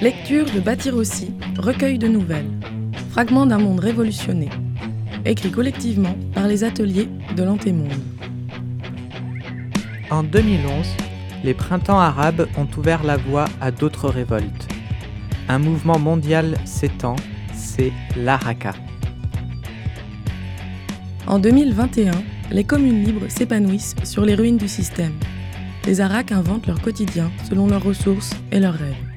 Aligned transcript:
Lecture 0.00 0.44
de 0.44 0.60
Bâtir 0.60 0.94
aussi, 0.94 1.32
recueil 1.58 1.98
de 1.98 2.06
nouvelles, 2.06 2.52
fragments 3.10 3.46
d'un 3.46 3.58
monde 3.58 3.80
révolutionné, 3.80 4.48
écrit 5.24 5.50
collectivement 5.50 6.14
par 6.32 6.46
les 6.46 6.62
ateliers 6.62 7.08
de 7.36 7.42
l'Antémonde. 7.42 7.90
En 10.08 10.22
2011, 10.22 10.86
les 11.42 11.52
printemps 11.52 11.98
arabes 11.98 12.46
ont 12.56 12.68
ouvert 12.78 13.02
la 13.02 13.16
voie 13.16 13.46
à 13.60 13.72
d'autres 13.72 14.08
révoltes. 14.08 14.68
Un 15.48 15.58
mouvement 15.58 15.98
mondial 15.98 16.56
s'étend, 16.64 17.16
c'est 17.52 17.92
l'Araka. 18.16 18.74
En 21.26 21.40
2021, 21.40 22.12
les 22.52 22.62
communes 22.62 23.02
libres 23.02 23.28
s'épanouissent 23.28 23.96
sur 24.04 24.24
les 24.24 24.36
ruines 24.36 24.58
du 24.58 24.68
système. 24.68 25.18
Les 25.86 26.00
Araks 26.00 26.30
inventent 26.30 26.68
leur 26.68 26.80
quotidien 26.80 27.32
selon 27.48 27.66
leurs 27.66 27.82
ressources 27.82 28.30
et 28.52 28.60
leurs 28.60 28.74
rêves, 28.74 29.07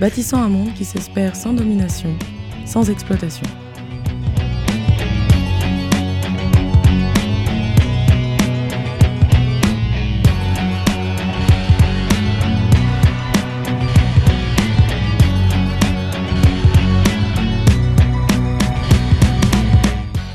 bâtissant 0.00 0.42
un 0.42 0.48
monde 0.48 0.74
qui 0.74 0.84
s'espère 0.84 1.34
sans 1.34 1.52
domination, 1.54 2.14
sans 2.64 2.90
exploitation. 2.90 3.46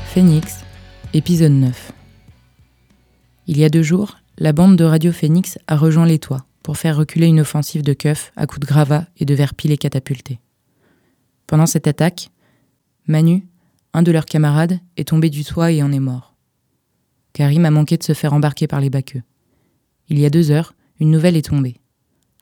Phoenix, 0.06 0.60
épisode 1.14 1.52
9. 1.52 1.92
Il 3.46 3.58
y 3.58 3.64
a 3.64 3.70
deux 3.70 3.82
jours, 3.82 4.18
la 4.38 4.52
bande 4.52 4.76
de 4.76 4.84
Radio 4.84 5.10
Phoenix 5.10 5.58
a 5.66 5.76
rejoint 5.76 6.04
les 6.04 6.18
toits 6.18 6.44
pour 6.62 6.76
faire 6.76 6.96
reculer 6.96 7.26
une 7.26 7.40
offensive 7.40 7.82
de 7.82 7.92
keufs 7.92 8.32
à 8.36 8.46
coups 8.46 8.60
de 8.60 8.66
gravats 8.66 9.06
et 9.16 9.24
de 9.24 9.34
verres 9.34 9.54
pilés 9.54 9.78
catapultés. 9.78 10.40
Pendant 11.46 11.66
cette 11.66 11.86
attaque, 11.86 12.30
Manu, 13.06 13.46
un 13.92 14.02
de 14.02 14.12
leurs 14.12 14.26
camarades, 14.26 14.78
est 14.96 15.08
tombé 15.08 15.28
du 15.28 15.44
toit 15.44 15.72
et 15.72 15.82
en 15.82 15.92
est 15.92 16.00
mort. 16.00 16.34
Karim 17.32 17.64
a 17.64 17.70
manqué 17.70 17.96
de 17.96 18.02
se 18.02 18.14
faire 18.14 18.32
embarquer 18.32 18.66
par 18.66 18.80
les 18.80 18.90
baqueux. 18.90 19.22
Il 20.08 20.18
y 20.18 20.26
a 20.26 20.30
deux 20.30 20.50
heures, 20.50 20.74
une 21.00 21.10
nouvelle 21.10 21.36
est 21.36 21.48
tombée. 21.48 21.76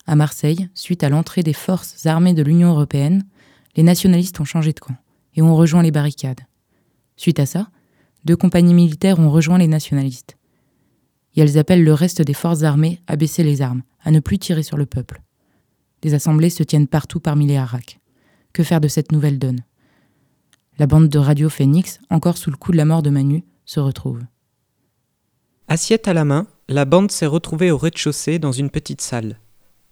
À 0.06 0.17
Marseille, 0.17 0.69
suite 0.75 1.05
à 1.05 1.08
l'entrée 1.08 1.42
des 1.42 1.52
forces 1.52 2.06
armées 2.06 2.34
de 2.34 2.42
l'Union 2.42 2.70
européenne, 2.70 3.25
les 3.77 3.83
nationalistes 3.83 4.41
ont 4.41 4.45
changé 4.45 4.73
de 4.73 4.80
camp 4.80 4.97
et 5.34 5.42
ont 5.42 5.55
rejoint 5.55 5.83
les 5.83 5.92
barricades. 5.92 6.41
Suite 7.17 7.39
à 7.39 7.47
ça, 7.47 7.70
deux 8.25 8.36
compagnies 8.36 8.75
militaires 8.75 9.19
ont 9.19 9.30
rejoint 9.30 9.58
les 9.58 9.69
nationalistes. 9.69 10.36
Et 11.36 11.41
elles 11.41 11.59
appellent 11.59 11.84
le 11.84 11.95
reste 11.95 12.23
des 12.23 12.34
forces 12.34 12.62
armées 12.62 13.00
à 13.06 13.17
baisser 13.17 13.42
les 13.42 13.62
armes, 13.62 13.83
à 14.03 14.11
ne 14.11 14.20
plus 14.20 14.39
tirer 14.39 14.62
sur 14.62 14.77
le 14.77 14.86
peuple. 14.86 15.23
Des 16.03 16.14
assemblées 16.14 16.50
se 16.50 16.62
tiennent 16.62 16.89
partout 16.89 17.20
parmi 17.20 17.47
les 17.47 17.56
haracs. 17.56 18.00
Que 18.53 18.64
faire 18.64 18.81
de 18.81 18.89
cette 18.89 19.12
nouvelle 19.12 19.39
donne? 19.39 19.61
La 20.78 20.86
bande 20.86 21.08
de 21.08 21.19
Radio 21.19 21.48
Phoenix, 21.48 22.01
encore 22.11 22.39
sous 22.39 22.51
le 22.51 22.56
coup 22.56 22.73
de 22.73 22.77
la 22.77 22.84
mort 22.84 23.03
de 23.03 23.11
Manu, 23.11 23.45
se 23.64 23.81
retrouve. 23.81 24.20
Assiette 25.69 26.08
à 26.08 26.14
la 26.14 26.25
main, 26.25 26.48
la 26.69 26.84
bande 26.84 27.11
s'est 27.11 27.27
retrouvée 27.27 27.70
au 27.70 27.78
rez-de-chaussée 27.78 28.39
dans 28.39 28.51
une 28.51 28.70
petite 28.70 29.01
salle. 29.01 29.39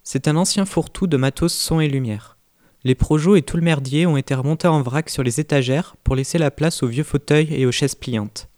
C'est 0.02 0.26
un 0.26 0.36
ancien 0.36 0.64
fourre-tout 0.64 1.06
de 1.06 1.16
matos 1.16 1.52
son 1.52 1.78
et 1.80 1.88
lumière. 1.88 2.38
Les 2.84 2.94
projos 2.94 3.36
et 3.36 3.42
tout 3.42 3.56
le 3.56 3.62
merdier 3.62 4.06
ont 4.06 4.16
été 4.16 4.34
remontés 4.34 4.68
en 4.68 4.80
vrac 4.82 5.10
sur 5.10 5.22
les 5.22 5.40
étagères 5.40 5.96
pour 6.02 6.16
laisser 6.16 6.38
la 6.38 6.50
place 6.50 6.82
aux 6.82 6.88
vieux 6.88 7.04
fauteuils 7.04 7.52
et 7.52 7.66
aux 7.66 7.72
chaises 7.72 7.94
pliantes. 7.94 8.48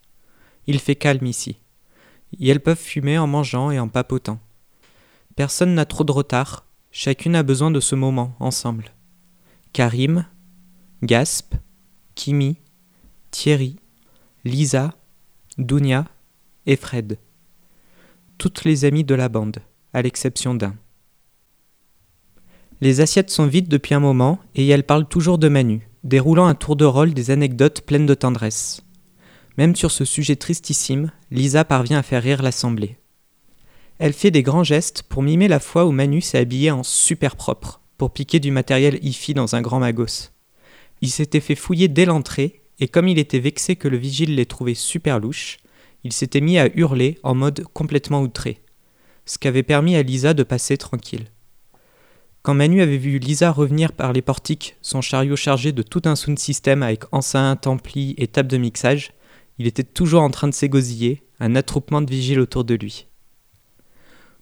Il 0.67 0.79
fait 0.79 0.95
calme 0.95 1.27
ici. 1.27 1.59
Et 2.39 2.49
elles 2.49 2.61
peuvent 2.61 2.79
fumer 2.79 3.19
en 3.19 3.27
mangeant 3.27 3.71
et 3.71 3.79
en 3.79 3.89
papotant. 3.89 4.39
Personne 5.37 5.75
n'a 5.75 5.85
trop 5.85 6.05
de 6.05 6.13
retard, 6.13 6.67
chacune 6.91 7.35
a 7.35 7.43
besoin 7.43 7.71
de 7.71 7.81
ce 7.81 7.95
moment 7.95 8.35
ensemble. 8.41 8.93
Karim, 9.73 10.27
Gasp, 11.03 11.55
Kimi, 12.15 12.57
Thierry, 13.31 13.77
Lisa, 14.45 14.95
Dounia 15.59 16.07
et 16.67 16.77
Fred. 16.77 17.19
Toutes 18.39 18.65
les 18.65 18.85
amies 18.85 19.05
de 19.05 19.15
la 19.15 19.29
bande, 19.29 19.59
à 19.93 20.03
l'exception 20.03 20.55
d'un. 20.55 20.75
Les 22.81 23.01
assiettes 23.01 23.31
sont 23.31 23.47
vides 23.47 23.69
depuis 23.69 23.95
un 23.95 24.01
moment 24.01 24.39
et 24.55 24.67
elle 24.69 24.85
parle 24.85 25.07
toujours 25.07 25.39
de 25.39 25.49
Manu, 25.49 25.89
déroulant 26.03 26.47
un 26.47 26.55
tour 26.55 26.77
de 26.77 26.87
rôle 26.87 27.13
des 27.13 27.31
anecdotes 27.31 27.83
pleines 27.83 28.07
de 28.07 28.15
tendresse. 28.15 28.83
Même 29.61 29.77
sur 29.77 29.91
ce 29.91 30.07
sujet 30.07 30.37
tristissime, 30.37 31.13
Lisa 31.31 31.67
parvient 31.67 31.99
à 31.99 32.03
faire 32.03 32.23
rire 32.23 32.41
l'assemblée. 32.41 32.97
Elle 33.99 34.15
fait 34.15 34.31
des 34.31 34.43
grands 34.43 34.65
gestes 34.65 35.03
pour 35.03 35.23
mimer 35.23 35.49
la 35.49 35.61
fois 35.61 35.85
où 35.85 35.93
Manu 35.93 36.23
s'est 36.23 36.39
habillé 36.39 36.71
en 36.71 36.83
super 36.83 37.37
propre, 37.37 37.83
pour 37.99 38.11
piquer 38.11 38.41
du 38.41 38.53
matériel 38.53 38.99
hi 39.03 39.35
dans 39.35 39.57
un 39.57 39.61
grand 39.61 39.79
magos. 39.79 40.31
Il 41.03 41.11
s'était 41.11 41.41
fait 41.41 41.57
fouiller 41.57 41.89
dès 41.89 42.07
l'entrée, 42.07 42.63
et 42.79 42.89
comme 42.89 43.07
il 43.07 43.19
était 43.19 43.39
vexé 43.39 43.77
que 43.77 43.87
le 43.87 43.99
vigile 43.99 44.35
l'ait 44.35 44.47
trouvé 44.47 44.73
super 44.73 45.21
louche, 45.21 45.59
il 46.05 46.15
s'était 46.15 46.41
mis 46.41 46.59
à 46.59 46.75
hurler 46.75 47.19
en 47.23 47.35
mode 47.35 47.65
complètement 47.75 48.23
outré, 48.23 48.63
ce 49.27 49.37
qui 49.37 49.47
avait 49.47 49.63
permis 49.63 49.95
à 49.95 50.03
Lisa 50.03 50.33
de 50.33 50.43
passer 50.43 50.79
tranquille. 50.79 51.27
Quand 52.41 52.55
Manu 52.55 52.81
avait 52.81 52.97
vu 52.97 53.19
Lisa 53.19 53.53
revenir 53.53 53.93
par 53.93 54.15
les 54.15 54.23
portiques, 54.23 54.77
son 54.81 55.03
chariot 55.03 55.37
chargé 55.37 55.73
de 55.73 55.83
tout 55.83 56.01
un 56.07 56.17
sound 56.17 56.39
system 56.39 56.83
avec 56.83 57.03
enceinte, 57.13 57.67
ampli 57.67 58.15
et 58.17 58.27
table 58.27 58.49
de 58.49 58.57
mixage, 58.57 59.13
il 59.61 59.67
était 59.67 59.85
toujours 59.85 60.23
en 60.23 60.31
train 60.31 60.49
de 60.49 60.55
s'égosiller, 60.55 61.23
un 61.39 61.55
attroupement 61.55 62.01
de 62.01 62.11
vigiles 62.11 62.41
autour 62.41 62.65
de 62.65 62.73
lui. 62.73 63.07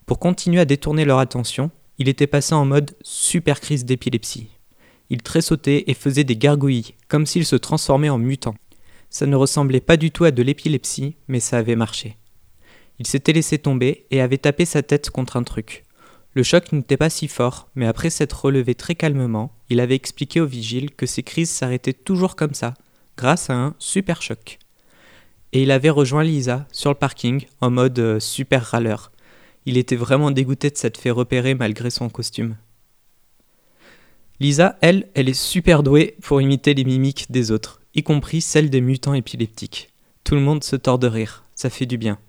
Pour 0.05 0.17
continuer 0.17 0.61
à 0.61 0.65
détourner 0.65 1.03
leur 1.03 1.19
attention, 1.19 1.71
il 1.97 2.07
était 2.07 2.25
passé 2.25 2.55
en 2.55 2.63
mode 2.63 2.95
super 3.01 3.59
crise 3.59 3.83
d'épilepsie. 3.83 4.47
Il 5.09 5.21
tressautait 5.21 5.83
et 5.87 5.93
faisait 5.93 6.23
des 6.23 6.37
gargouilles, 6.37 6.93
comme 7.09 7.25
s'il 7.25 7.45
se 7.45 7.57
transformait 7.57 8.07
en 8.07 8.17
mutant. 8.17 8.55
Ça 9.09 9.25
ne 9.25 9.35
ressemblait 9.35 9.81
pas 9.81 9.97
du 9.97 10.09
tout 10.09 10.23
à 10.23 10.31
de 10.31 10.41
l'épilepsie, 10.41 11.17
mais 11.27 11.41
ça 11.41 11.57
avait 11.57 11.75
marché. 11.75 12.15
Il 12.97 13.05
s'était 13.05 13.33
laissé 13.33 13.57
tomber 13.57 14.05
et 14.11 14.21
avait 14.21 14.37
tapé 14.37 14.63
sa 14.63 14.83
tête 14.83 15.09
contre 15.09 15.35
un 15.35 15.43
truc. 15.43 15.83
Le 16.33 16.43
choc 16.43 16.71
n'était 16.71 16.95
pas 16.95 17.09
si 17.09 17.27
fort, 17.27 17.67
mais 17.75 17.87
après 17.87 18.09
s'être 18.09 18.45
relevé 18.45 18.73
très 18.73 18.95
calmement, 18.95 19.51
il 19.69 19.81
avait 19.81 19.95
expliqué 19.95 20.39
au 20.39 20.45
vigile 20.45 20.91
que 20.91 21.05
ses 21.05 21.23
crises 21.23 21.49
s'arrêtaient 21.49 21.91
toujours 21.91 22.37
comme 22.37 22.53
ça, 22.53 22.73
grâce 23.17 23.49
à 23.49 23.55
un 23.55 23.75
super 23.79 24.21
choc. 24.21 24.58
Et 25.51 25.63
il 25.63 25.71
avait 25.71 25.89
rejoint 25.89 26.23
Lisa 26.23 26.67
sur 26.71 26.91
le 26.91 26.95
parking 26.95 27.45
en 27.61 27.71
mode 27.71 27.97
euh, 27.99 28.19
super 28.19 28.63
râleur. 28.63 29.11
Il 29.65 29.77
était 29.77 29.95
vraiment 29.95 30.31
dégoûté 30.31 30.69
de 30.69 30.77
s'être 30.77 30.99
fait 30.99 31.09
repérer 31.09 31.55
malgré 31.55 31.89
son 31.89 32.09
costume. 32.09 32.55
Lisa, 34.39 34.77
elle, 34.81 35.09
elle 35.15 35.27
est 35.27 35.33
super 35.33 35.83
douée 35.83 36.15
pour 36.21 36.41
imiter 36.41 36.73
les 36.73 36.85
mimiques 36.85 37.29
des 37.29 37.51
autres, 37.51 37.81
y 37.93 38.03
compris 38.03 38.41
celles 38.41 38.69
des 38.69 38.79
mutants 38.79 39.13
épileptiques. 39.13 39.89
Tout 40.23 40.35
le 40.35 40.41
monde 40.41 40.63
se 40.63 40.75
tord 40.75 40.99
de 40.99 41.07
rire, 41.07 41.43
ça 41.55 41.69
fait 41.69 41.85
du 41.85 41.97
bien. 41.97 42.19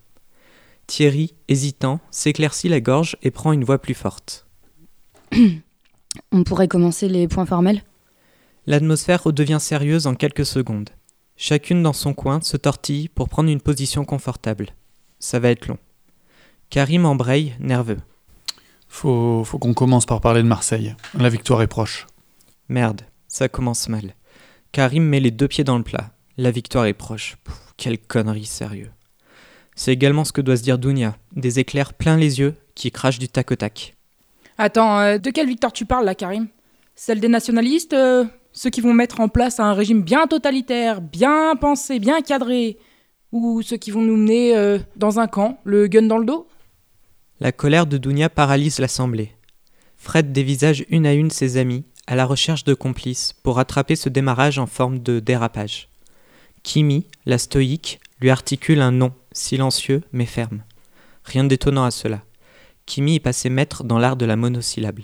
Thierry, 0.88 1.34
hésitant, 1.46 2.00
s'éclaircit 2.10 2.68
la 2.68 2.80
gorge 2.80 3.16
et 3.22 3.30
prend 3.30 3.52
une 3.52 3.62
voix 3.62 3.78
plus 3.78 3.94
forte. 3.94 4.46
On 6.32 6.42
pourrait 6.42 6.66
commencer 6.66 7.08
les 7.08 7.28
points 7.28 7.46
formels? 7.46 7.84
L'atmosphère 8.66 9.22
redevient 9.22 9.58
sérieuse 9.60 10.08
en 10.08 10.16
quelques 10.16 10.46
secondes. 10.46 10.90
Chacune 11.42 11.82
dans 11.82 11.94
son 11.94 12.12
coin 12.12 12.42
se 12.42 12.58
tortille 12.58 13.08
pour 13.08 13.30
prendre 13.30 13.48
une 13.48 13.62
position 13.62 14.04
confortable. 14.04 14.74
Ça 15.20 15.38
va 15.38 15.48
être 15.48 15.68
long. 15.68 15.78
Karim 16.68 17.06
embraye, 17.06 17.54
nerveux. 17.58 17.96
Faut, 18.88 19.42
faut 19.44 19.58
qu'on 19.58 19.72
commence 19.72 20.04
par 20.04 20.20
parler 20.20 20.42
de 20.42 20.46
Marseille. 20.46 20.94
La 21.14 21.30
victoire 21.30 21.62
est 21.62 21.66
proche. 21.66 22.06
Merde, 22.68 23.00
ça 23.26 23.48
commence 23.48 23.88
mal. 23.88 24.14
Karim 24.72 25.02
met 25.02 25.18
les 25.18 25.30
deux 25.30 25.48
pieds 25.48 25.64
dans 25.64 25.78
le 25.78 25.82
plat. 25.82 26.10
La 26.36 26.50
victoire 26.50 26.84
est 26.84 26.92
proche. 26.92 27.38
quelle 27.78 27.98
connerie, 27.98 28.44
sérieux. 28.44 28.90
C'est 29.74 29.94
également 29.94 30.26
ce 30.26 30.32
que 30.32 30.42
doit 30.42 30.58
se 30.58 30.62
dire 30.62 30.78
Dounia, 30.78 31.16
des 31.34 31.58
éclairs 31.58 31.94
plein 31.94 32.18
les 32.18 32.38
yeux 32.38 32.54
qui 32.74 32.90
crachent 32.90 33.18
du 33.18 33.30
tac 33.30 33.50
au 33.50 33.56
tac. 33.56 33.96
Attends, 34.58 34.98
euh, 34.98 35.16
de 35.16 35.30
quelle 35.30 35.48
victoire 35.48 35.72
tu 35.72 35.86
parles 35.86 36.04
là, 36.04 36.14
Karim? 36.14 36.48
Celle 36.94 37.18
des 37.18 37.28
nationalistes 37.28 37.94
euh, 37.94 38.26
Ceux 38.52 38.70
qui 38.70 38.80
vont 38.80 38.94
mettre 38.94 39.20
en 39.20 39.28
place 39.28 39.60
un 39.60 39.74
régime 39.74 40.02
bien 40.02 40.26
totalitaire, 40.26 41.00
bien 41.00 41.54
pensé, 41.56 41.98
bien 41.98 42.20
cadré 42.20 42.78
Ou 43.32 43.62
ceux 43.62 43.76
qui 43.76 43.90
vont 43.90 44.02
nous 44.02 44.16
mener 44.16 44.56
euh, 44.56 44.78
dans 44.96 45.20
un 45.20 45.28
camp, 45.28 45.60
le 45.64 45.86
gun 45.86 46.02
dans 46.02 46.18
le 46.18 46.24
dos? 46.24 46.48
La 47.38 47.52
colère 47.52 47.86
de 47.86 47.96
Dounia 47.96 48.28
paralyse 48.28 48.80
l'assemblée. 48.80 49.32
Fred 49.96 50.32
dévisage 50.32 50.84
une 50.88 51.06
à 51.06 51.14
une 51.14 51.30
ses 51.30 51.56
amis, 51.56 51.84
à 52.06 52.16
la 52.16 52.26
recherche 52.26 52.64
de 52.64 52.74
complices, 52.74 53.34
pour 53.42 53.56
rattraper 53.56 53.96
ce 53.96 54.08
démarrage 54.08 54.58
en 54.58 54.66
forme 54.66 54.98
de 54.98 55.20
dérapage. 55.20 55.88
Kimi, 56.62 57.06
la 57.26 57.38
stoïque, 57.38 58.00
lui 58.20 58.30
articule 58.30 58.82
un 58.82 58.92
nom 58.92 59.12
silencieux 59.32 60.02
mais 60.12 60.26
ferme. 60.26 60.64
Rien 61.24 61.44
d'étonnant 61.44 61.84
à 61.84 61.90
cela. 61.90 62.22
Kimi 62.84 63.14
est 63.14 63.20
passé 63.20 63.48
maître 63.48 63.84
dans 63.84 63.98
l'art 63.98 64.16
de 64.16 64.26
la 64.26 64.36
monosyllabe. 64.36 65.00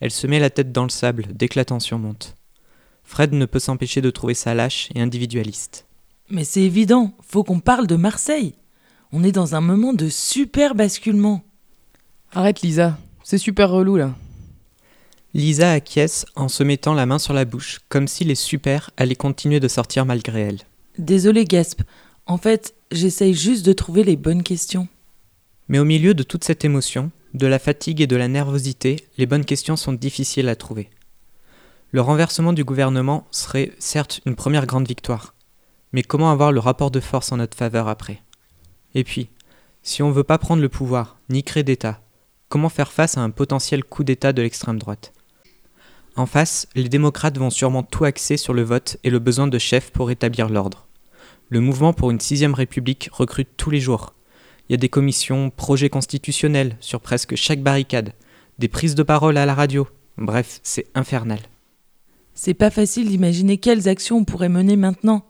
Elle 0.00 0.10
se 0.10 0.26
met 0.26 0.40
la 0.40 0.50
tête 0.50 0.72
dans 0.72 0.82
le 0.82 0.90
sable 0.90 1.26
dès 1.32 1.48
que 1.48 1.58
la 1.58 1.64
tension 1.64 1.98
monte. 1.98 2.34
Fred 3.12 3.34
ne 3.34 3.44
peut 3.44 3.58
s'empêcher 3.58 4.00
de 4.00 4.08
trouver 4.08 4.32
ça 4.32 4.54
lâche 4.54 4.88
et 4.94 5.00
individualiste. 5.02 5.84
Mais 6.30 6.44
c'est 6.44 6.62
évident, 6.62 7.12
faut 7.20 7.44
qu'on 7.44 7.60
parle 7.60 7.86
de 7.86 7.96
Marseille. 7.96 8.54
On 9.12 9.22
est 9.22 9.32
dans 9.32 9.54
un 9.54 9.60
moment 9.60 9.92
de 9.92 10.08
super 10.08 10.74
basculement. 10.74 11.44
Arrête 12.32 12.62
Lisa, 12.62 12.96
c'est 13.22 13.36
super 13.36 13.68
relou 13.68 13.96
là. 13.96 14.14
Lisa 15.34 15.72
acquiesce 15.72 16.24
en 16.36 16.48
se 16.48 16.62
mettant 16.62 16.94
la 16.94 17.04
main 17.04 17.18
sur 17.18 17.34
la 17.34 17.44
bouche, 17.44 17.80
comme 17.90 18.08
si 18.08 18.24
les 18.24 18.34
super 18.34 18.90
allaient 18.96 19.14
continuer 19.14 19.60
de 19.60 19.68
sortir 19.68 20.06
malgré 20.06 20.40
elle. 20.40 20.60
Désolé 20.96 21.44
Gasp, 21.44 21.82
en 22.24 22.38
fait, 22.38 22.74
j'essaye 22.92 23.34
juste 23.34 23.66
de 23.66 23.74
trouver 23.74 24.04
les 24.04 24.16
bonnes 24.16 24.42
questions. 24.42 24.88
Mais 25.68 25.78
au 25.78 25.84
milieu 25.84 26.14
de 26.14 26.22
toute 26.22 26.44
cette 26.44 26.64
émotion, 26.64 27.10
de 27.34 27.46
la 27.46 27.58
fatigue 27.58 28.00
et 28.00 28.06
de 28.06 28.16
la 28.16 28.28
nervosité, 28.28 29.04
les 29.18 29.26
bonnes 29.26 29.44
questions 29.44 29.76
sont 29.76 29.92
difficiles 29.92 30.48
à 30.48 30.56
trouver. 30.56 30.88
Le 31.94 32.00
renversement 32.00 32.54
du 32.54 32.64
gouvernement 32.64 33.26
serait 33.30 33.72
certes 33.78 34.22
une 34.24 34.34
première 34.34 34.64
grande 34.64 34.88
victoire, 34.88 35.34
mais 35.92 36.02
comment 36.02 36.30
avoir 36.30 36.50
le 36.50 36.58
rapport 36.58 36.90
de 36.90 37.00
force 37.00 37.32
en 37.32 37.36
notre 37.36 37.54
faveur 37.54 37.86
après? 37.86 38.22
Et 38.94 39.04
puis, 39.04 39.28
si 39.82 40.02
on 40.02 40.08
ne 40.08 40.14
veut 40.14 40.24
pas 40.24 40.38
prendre 40.38 40.62
le 40.62 40.70
pouvoir, 40.70 41.18
ni 41.28 41.44
créer 41.44 41.64
d'État, 41.64 42.00
comment 42.48 42.70
faire 42.70 42.92
face 42.92 43.18
à 43.18 43.20
un 43.20 43.28
potentiel 43.28 43.84
coup 43.84 44.04
d'État 44.04 44.32
de 44.32 44.40
l'extrême 44.40 44.78
droite? 44.78 45.12
En 46.16 46.24
face, 46.24 46.66
les 46.74 46.88
démocrates 46.88 47.36
vont 47.36 47.50
sûrement 47.50 47.82
tout 47.82 48.06
axer 48.06 48.38
sur 48.38 48.54
le 48.54 48.62
vote 48.62 48.96
et 49.04 49.10
le 49.10 49.18
besoin 49.18 49.46
de 49.46 49.58
chefs 49.58 49.90
pour 49.90 50.10
établir 50.10 50.48
l'ordre. 50.48 50.86
Le 51.50 51.60
mouvement 51.60 51.92
pour 51.92 52.10
une 52.10 52.20
sixième 52.20 52.54
république 52.54 53.10
recrute 53.12 53.50
tous 53.58 53.68
les 53.68 53.80
jours. 53.80 54.14
Il 54.70 54.72
y 54.72 54.74
a 54.74 54.78
des 54.78 54.88
commissions, 54.88 55.50
projets 55.50 55.90
constitutionnels 55.90 56.78
sur 56.80 57.02
presque 57.02 57.36
chaque 57.36 57.62
barricade, 57.62 58.14
des 58.58 58.68
prises 58.68 58.94
de 58.94 59.02
parole 59.02 59.36
à 59.36 59.44
la 59.44 59.54
radio. 59.54 59.86
Bref, 60.16 60.60
c'est 60.62 60.86
infernal. 60.94 61.40
C'est 62.44 62.54
pas 62.54 62.70
facile 62.70 63.08
d'imaginer 63.08 63.56
quelles 63.58 63.88
actions 63.88 64.16
on 64.16 64.24
pourrait 64.24 64.48
mener 64.48 64.74
maintenant, 64.74 65.24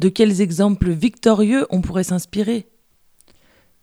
de 0.00 0.10
quels 0.10 0.42
exemples 0.42 0.90
victorieux 0.90 1.66
on 1.70 1.80
pourrait 1.80 2.04
s'inspirer. 2.04 2.68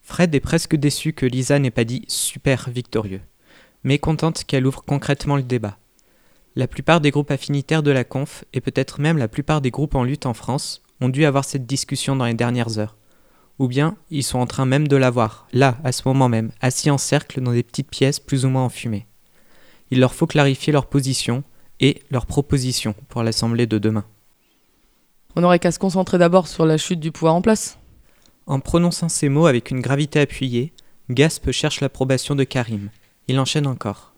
Fred 0.04 0.36
est 0.36 0.40
presque 0.40 0.76
déçu 0.76 1.12
que 1.12 1.26
Lisa 1.26 1.58
n'ait 1.58 1.72
pas 1.72 1.84
dit 1.84 2.06
super 2.08 2.70
victorieux, 2.70 3.22
mais 3.84 3.98
contente 3.98 4.44
qu'elle 4.44 4.68
ouvre 4.68 4.84
concrètement 4.84 5.36
le 5.36 5.42
débat. 5.42 5.80
La 6.56 6.68
plupart 6.68 7.02
des 7.02 7.10
groupes 7.10 7.32
affinitaires 7.32 7.82
de 7.82 7.90
la 7.90 8.04
conf, 8.04 8.46
et 8.54 8.62
peut-être 8.62 9.02
même 9.02 9.18
la 9.18 9.30
plupart 9.30 9.62
des 9.62 9.72
groupes 9.72 9.96
en 9.96 10.04
lutte 10.04 10.28
en 10.28 10.36
France, 10.36 10.84
ont 11.02 11.10
dû 11.10 11.26
avoir 11.26 11.44
cette 11.44 11.66
discussion 11.66 12.16
dans 12.16 12.26
les 12.26 12.36
dernières 12.36 12.78
heures. 12.78 12.98
Ou 13.58 13.68
bien 13.68 13.98
ils 14.12 14.22
sont 14.22 14.38
en 14.38 14.46
train 14.46 14.68
même 14.68 14.88
de 14.88 14.96
l'avoir, 14.96 15.48
là, 15.54 15.80
à 15.84 15.92
ce 15.92 16.04
moment 16.06 16.30
même, 16.30 16.52
assis 16.62 16.92
en 16.92 17.00
cercle 17.00 17.42
dans 17.42 17.54
des 17.54 17.64
petites 17.64 17.90
pièces 17.90 18.20
plus 18.20 18.46
ou 18.46 18.50
moins 18.50 18.66
enfumées. 18.66 19.08
Il 19.90 20.00
leur 20.00 20.14
faut 20.14 20.28
clarifier 20.28 20.72
leur 20.72 20.86
position 20.86 21.44
et 21.80 22.02
leurs 22.10 22.26
propositions 22.26 22.96
pour 23.10 23.24
l'Assemblée 23.24 23.68
de 23.68 23.78
demain. 23.78 24.06
On 25.36 25.42
n'aurait 25.42 25.60
qu'à 25.60 25.72
se 25.72 25.80
concentrer 25.80 26.18
d'abord 26.18 26.48
sur 26.48 26.66
la 26.66 26.78
chute 26.78 27.00
du 27.00 27.12
pouvoir 27.12 27.36
en 27.36 27.42
place. 27.42 27.78
En 28.48 28.60
prononçant 28.60 29.10
ces 29.10 29.28
mots 29.30 29.48
avec 29.48 29.72
une 29.72 29.82
gravité 29.82 30.20
appuyée, 30.20 30.72
Gasp 31.10 31.52
cherche 31.52 31.82
l'approbation 31.82 32.36
de 32.36 32.44
Karim. 32.44 32.90
Il 33.28 33.40
enchaîne 33.40 33.68
encore. 33.68 34.14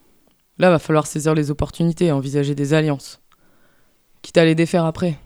Là, 0.57 0.69
va 0.69 0.79
falloir 0.79 1.07
saisir 1.07 1.33
les 1.33 1.51
opportunités 1.51 2.05
et 2.05 2.11
envisager 2.11 2.55
des 2.55 2.73
alliances. 2.73 3.21
Quitte 4.21 4.37
à 4.37 4.45
les 4.45 4.55
défaire 4.55 4.85
après. 4.85 5.17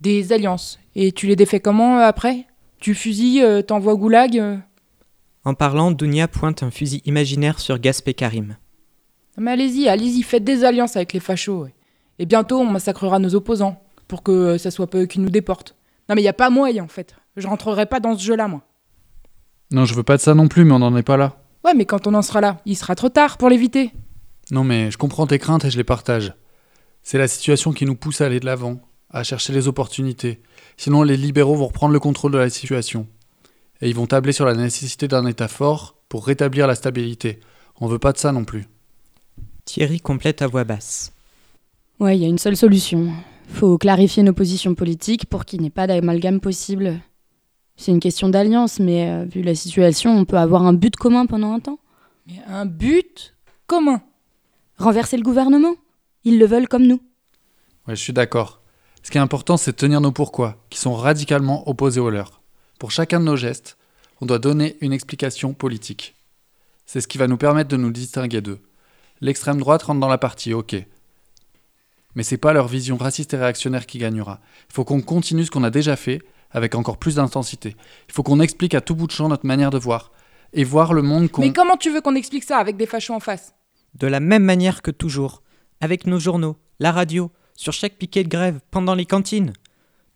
Des 0.00 0.32
alliances. 0.32 0.78
Et 0.94 1.12
tu 1.12 1.26
les 1.26 1.36
défais 1.36 1.60
comment 1.60 1.98
euh, 1.98 2.02
après? 2.02 2.46
Tu 2.80 2.94
fusilles, 2.94 3.42
euh, 3.42 3.62
t'envoies 3.62 3.96
goulag 3.96 4.38
euh? 4.38 4.56
En 5.44 5.54
parlant, 5.54 5.90
Dounia 5.90 6.28
pointe 6.28 6.62
un 6.62 6.70
fusil 6.70 7.02
imaginaire 7.04 7.58
sur 7.58 7.78
Gasp 7.78 8.06
et 8.08 8.14
Karim. 8.14 8.56
Mais 9.38 9.52
allez-y, 9.52 9.88
allez-y, 9.88 10.22
faites 10.22 10.44
des 10.44 10.64
alliances 10.64 10.96
avec 10.96 11.12
les 11.12 11.20
fachos. 11.20 11.62
ouais. 11.62 11.74
Et 12.18 12.26
bientôt, 12.26 12.58
on 12.58 12.66
massacrera 12.66 13.18
nos 13.18 13.34
opposants, 13.34 13.80
pour 14.08 14.22
que 14.22 14.32
euh, 14.32 14.58
ça 14.58 14.70
soit 14.70 14.88
pas 14.88 14.98
eux 14.98 15.06
qui 15.06 15.20
nous 15.20 15.30
déportent. 15.30 15.76
Non 16.08 16.14
mais 16.14 16.22
y 16.22 16.28
a 16.28 16.32
pas 16.32 16.50
moyen, 16.50 16.84
en 16.84 16.88
fait. 16.88 17.14
Je 17.36 17.46
rentrerai 17.46 17.86
pas 17.86 18.00
dans 18.00 18.16
ce 18.16 18.24
jeu-là, 18.24 18.48
moi. 18.48 18.62
Non, 19.70 19.84
je 19.84 19.94
veux 19.94 20.02
pas 20.02 20.16
de 20.16 20.22
ça 20.22 20.34
non 20.34 20.48
plus, 20.48 20.64
mais 20.64 20.72
on 20.72 20.78
n'en 20.78 20.96
est 20.96 21.02
pas 21.02 21.16
là. 21.16 21.36
Ouais, 21.64 21.74
mais 21.74 21.84
quand 21.84 22.06
on 22.06 22.14
en 22.14 22.22
sera 22.22 22.40
là, 22.40 22.60
il 22.64 22.76
sera 22.76 22.94
trop 22.94 23.10
tard 23.10 23.36
pour 23.36 23.48
l'éviter. 23.48 23.92
Non, 24.50 24.64
mais 24.64 24.90
je 24.90 24.98
comprends 24.98 25.26
tes 25.26 25.38
craintes 25.38 25.64
et 25.64 25.70
je 25.70 25.76
les 25.76 25.84
partage. 25.84 26.32
C'est 27.02 27.18
la 27.18 27.28
situation 27.28 27.72
qui 27.72 27.84
nous 27.84 27.94
pousse 27.94 28.20
à 28.20 28.26
aller 28.26 28.40
de 28.40 28.46
l'avant, 28.46 28.80
à 29.10 29.22
chercher 29.22 29.52
les 29.52 29.68
opportunités. 29.68 30.42
Sinon, 30.76 31.02
les 31.02 31.16
libéraux 31.16 31.54
vont 31.54 31.66
reprendre 31.66 31.92
le 31.92 32.00
contrôle 32.00 32.32
de 32.32 32.38
la 32.38 32.50
situation. 32.50 33.06
Et 33.80 33.88
ils 33.88 33.94
vont 33.94 34.06
tabler 34.06 34.32
sur 34.32 34.46
la 34.46 34.54
nécessité 34.54 35.06
d'un 35.06 35.26
État 35.26 35.48
fort 35.48 35.96
pour 36.08 36.26
rétablir 36.26 36.66
la 36.66 36.74
stabilité. 36.74 37.40
On 37.80 37.86
veut 37.86 37.98
pas 37.98 38.12
de 38.12 38.18
ça 38.18 38.32
non 38.32 38.44
plus. 38.44 38.66
Thierry 39.68 40.00
complète 40.00 40.40
à 40.40 40.46
voix 40.46 40.64
basse. 40.64 41.12
Ouais, 42.00 42.16
il 42.16 42.22
y 42.22 42.24
a 42.24 42.28
une 42.28 42.38
seule 42.38 42.56
solution. 42.56 43.12
Faut 43.50 43.76
clarifier 43.76 44.22
nos 44.22 44.32
positions 44.32 44.74
politiques 44.74 45.26
pour 45.26 45.44
qu'il 45.44 45.60
n'y 45.60 45.66
ait 45.66 45.70
pas 45.70 45.86
d'amalgame 45.86 46.40
possible. 46.40 46.98
C'est 47.76 47.92
une 47.92 48.00
question 48.00 48.30
d'alliance, 48.30 48.80
mais 48.80 49.10
euh, 49.10 49.26
vu 49.26 49.42
la 49.42 49.54
situation, 49.54 50.16
on 50.16 50.24
peut 50.24 50.38
avoir 50.38 50.62
un 50.62 50.72
but 50.72 50.96
commun 50.96 51.26
pendant 51.26 51.52
un 51.52 51.60
temps. 51.60 51.78
Mais 52.26 52.40
un 52.46 52.64
but 52.64 53.34
commun. 53.66 54.00
Renverser 54.78 55.18
le 55.18 55.22
gouvernement 55.22 55.74
Ils 56.24 56.38
le 56.38 56.46
veulent 56.46 56.68
comme 56.68 56.86
nous. 56.86 57.02
Ouais, 57.86 57.94
je 57.94 58.00
suis 58.00 58.14
d'accord. 58.14 58.62
Ce 59.02 59.10
qui 59.10 59.18
est 59.18 59.20
important, 59.20 59.58
c'est 59.58 59.72
de 59.72 59.76
tenir 59.76 60.00
nos 60.00 60.12
pourquoi, 60.12 60.64
qui 60.70 60.78
sont 60.78 60.94
radicalement 60.94 61.68
opposés 61.68 62.00
aux 62.00 62.08
leurs. 62.08 62.40
Pour 62.78 62.90
chacun 62.90 63.20
de 63.20 63.26
nos 63.26 63.36
gestes, 63.36 63.76
on 64.22 64.24
doit 64.26 64.38
donner 64.38 64.78
une 64.80 64.94
explication 64.94 65.52
politique. 65.52 66.14
C'est 66.86 67.02
ce 67.02 67.08
qui 67.08 67.18
va 67.18 67.26
nous 67.26 67.36
permettre 67.36 67.68
de 67.68 67.76
nous 67.76 67.90
distinguer 67.90 68.40
d'eux. 68.40 68.60
L'extrême 69.20 69.58
droite 69.58 69.82
rentre 69.82 70.00
dans 70.00 70.08
la 70.08 70.18
partie, 70.18 70.54
ok. 70.54 70.76
Mais 72.14 72.22
c'est 72.22 72.36
pas 72.36 72.52
leur 72.52 72.68
vision 72.68 72.96
raciste 72.96 73.34
et 73.34 73.36
réactionnaire 73.36 73.86
qui 73.86 73.98
gagnera. 73.98 74.40
Il 74.70 74.74
faut 74.74 74.84
qu'on 74.84 75.00
continue 75.00 75.44
ce 75.44 75.50
qu'on 75.50 75.64
a 75.64 75.70
déjà 75.70 75.96
fait, 75.96 76.20
avec 76.50 76.74
encore 76.74 76.98
plus 76.98 77.16
d'intensité. 77.16 77.76
Il 78.08 78.14
faut 78.14 78.22
qu'on 78.22 78.40
explique 78.40 78.74
à 78.74 78.80
tout 78.80 78.94
bout 78.94 79.06
de 79.06 79.12
champ 79.12 79.28
notre 79.28 79.46
manière 79.46 79.70
de 79.70 79.78
voir. 79.78 80.12
Et 80.52 80.64
voir 80.64 80.94
le 80.94 81.02
monde 81.02 81.30
qu'on... 81.30 81.42
Mais 81.42 81.52
comment 81.52 81.76
tu 81.76 81.90
veux 81.90 82.00
qu'on 82.00 82.14
explique 82.14 82.44
ça 82.44 82.58
avec 82.58 82.76
des 82.76 82.86
fachos 82.86 83.14
en 83.14 83.20
face? 83.20 83.54
De 83.94 84.06
la 84.06 84.20
même 84.20 84.44
manière 84.44 84.82
que 84.82 84.90
toujours, 84.90 85.42
avec 85.80 86.06
nos 86.06 86.18
journaux, 86.18 86.56
la 86.80 86.92
radio, 86.92 87.30
sur 87.54 87.72
chaque 87.72 87.98
piquet 87.98 88.24
de 88.24 88.28
grève, 88.28 88.60
pendant 88.70 88.94
les 88.94 89.04
cantines. 89.04 89.52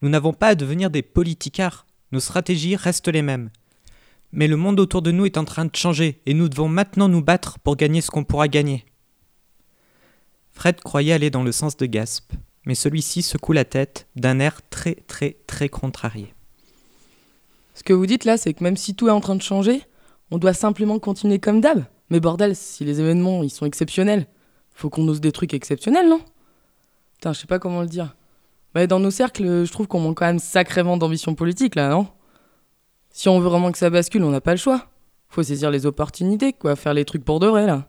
Nous 0.01 0.09
n'avons 0.09 0.33
pas 0.33 0.49
à 0.49 0.55
devenir 0.55 0.91
des 0.91 1.03
politicards. 1.03 1.87
Nos 2.13 2.21
stratégies 2.21 2.77
restent 2.77 3.09
les 3.09 3.23
mêmes. 3.23 3.51
Mais 4.33 4.49
le 4.49 4.57
monde 4.57 4.81
autour 4.81 5.03
de 5.03 5.11
nous 5.11 5.27
est 5.27 5.37
en 5.37 5.45
train 5.45 5.67
de 5.67 5.77
changer 5.77 6.23
et 6.25 6.35
nous 6.35 6.49
devons 6.49 6.69
maintenant 6.69 7.09
nous 7.09 7.23
battre 7.23 7.59
pour 7.59 7.77
gagner 7.77 8.01
ce 8.01 8.11
qu'on 8.11 8.25
pourra 8.25 8.49
gagner. 8.49 8.85
Fred 10.63 10.81
croyait 10.81 11.13
aller 11.13 11.31
dans 11.31 11.43
le 11.43 11.51
sens 11.51 11.77
de 11.77 11.87
Gasp, 11.87 12.35
mais 12.67 12.77
celui-ci 12.77 13.23
secoue 13.23 13.51
la 13.51 13.65
tête 13.65 14.07
d'un 14.15 14.39
air 14.39 14.61
très 14.71 14.95
très 14.95 15.39
très 15.49 15.69
contrarié. 15.69 16.33
Ce 17.75 17.83
que 17.83 17.93
vous 17.93 18.07
dites 18.07 18.25
là, 18.25 18.37
c'est 18.37 18.55
que 18.55 18.63
même 18.63 18.77
si 18.77 18.95
tout 18.95 19.09
est 19.09 19.11
en 19.11 19.21
train 19.21 19.35
de 19.35 19.43
changer, 19.43 19.83
on 20.31 20.39
doit 20.39 20.55
simplement 20.55 21.01
continuer 21.01 21.41
comme 21.41 21.61
d'hab. 21.61 21.83
Mais 22.11 22.21
bordel, 22.21 22.55
si 22.55 22.85
les 22.85 23.01
événements 23.01 23.43
ils 23.43 23.51
sont 23.51 23.67
exceptionnels, 23.67 24.29
faut 24.73 24.89
qu'on 24.89 25.09
ose 25.09 25.21
des 25.21 25.33
trucs 25.33 25.53
exceptionnels, 25.53 26.09
non? 26.09 26.21
Putain, 27.15 27.33
je 27.33 27.41
sais 27.41 27.49
pas 27.49 27.59
comment 27.59 27.81
le 27.81 27.89
dire. 27.89 28.15
Mais 28.77 28.87
dans 28.87 29.01
nos 29.01 29.11
cercles, 29.11 29.65
je 29.65 29.73
trouve 29.73 29.89
qu'on 29.89 29.99
manque 29.99 30.19
quand 30.19 30.27
même 30.27 30.39
sacrément 30.39 30.97
d'ambition 30.97 31.35
politique 31.35 31.75
là, 31.75 31.89
non? 31.89 32.07
Si 33.11 33.29
on 33.29 33.41
veut 33.41 33.49
vraiment 33.49 33.73
que 33.73 33.79
ça 33.79 33.91
bascule, 33.91 34.23
on 34.23 34.31
n'a 34.31 34.41
pas 34.41 34.53
le 34.53 34.59
choix. 34.59 34.87
Faut 35.29 35.43
saisir 35.43 35.73
les 35.73 35.87
opportunités, 35.87 36.53
quoi, 36.53 36.77
faire 36.77 36.95
les 36.95 37.05
trucs 37.05 37.25
pour 37.25 37.41
de 37.41 37.49
vrai 37.49 37.67
là. 37.67 37.89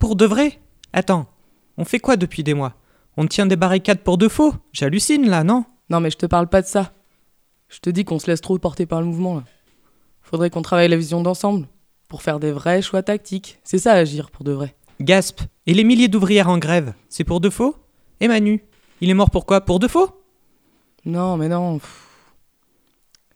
Pour 0.00 0.16
de 0.16 0.24
vrai? 0.24 0.58
Attends, 0.92 1.28
on 1.78 1.84
fait 1.84 2.00
quoi 2.00 2.16
depuis 2.16 2.42
des 2.42 2.54
mois? 2.54 2.74
On 3.16 3.26
tient 3.26 3.46
des 3.46 3.56
barricades 3.56 4.00
pour 4.02 4.18
de 4.18 4.28
faux? 4.28 4.52
J'hallucine 4.72 5.28
là, 5.28 5.44
non? 5.44 5.64
Non, 5.88 6.00
mais 6.00 6.10
je 6.10 6.18
te 6.18 6.26
parle 6.26 6.48
pas 6.48 6.60
de 6.60 6.66
ça. 6.66 6.92
Je 7.68 7.78
te 7.78 7.88
dis 7.88 8.04
qu'on 8.04 8.18
se 8.18 8.26
laisse 8.26 8.40
trop 8.40 8.58
porter 8.58 8.84
par 8.84 9.00
le 9.00 9.06
mouvement 9.06 9.36
là. 9.36 9.44
Faudrait 10.20 10.50
qu'on 10.50 10.62
travaille 10.62 10.88
la 10.88 10.96
vision 10.96 11.22
d'ensemble 11.22 11.66
pour 12.08 12.22
faire 12.22 12.40
des 12.40 12.52
vrais 12.52 12.82
choix 12.82 13.02
tactiques. 13.02 13.58
C'est 13.64 13.78
ça 13.78 13.92
agir 13.92 14.30
pour 14.30 14.44
de 14.44 14.52
vrai. 14.52 14.74
Gasp 15.00 15.42
Et 15.66 15.74
les 15.74 15.84
milliers 15.84 16.08
d'ouvrières 16.08 16.48
en 16.48 16.58
grève 16.58 16.94
C'est 17.08 17.24
pour 17.24 17.40
de 17.40 17.48
faux? 17.48 17.76
Et 18.20 18.28
Manu 18.28 18.64
Il 19.00 19.08
est 19.08 19.14
mort 19.14 19.30
pour 19.30 19.46
quoi? 19.46 19.60
Pour 19.60 19.78
de 19.78 19.86
faux? 19.88 20.10
Non, 21.04 21.36
mais 21.36 21.48
non. 21.48 21.78
pff. 21.78 22.04